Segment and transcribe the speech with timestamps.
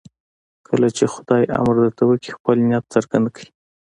[0.67, 3.49] کله چې خدای امر درته وکړي خپل نیت څرګند کړئ.